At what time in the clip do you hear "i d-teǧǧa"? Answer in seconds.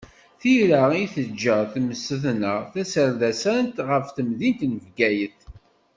1.01-1.57